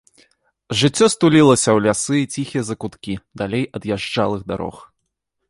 Жыццё 0.79 1.05
стулілася 1.15 1.63
ў 1.73 1.79
лясы 1.87 2.15
і 2.23 2.29
ціхія 2.39 2.63
закуткі, 2.71 3.13
далей 3.43 3.63
ад 3.81 3.87
язджалых 3.95 4.41
дарог. 4.51 4.77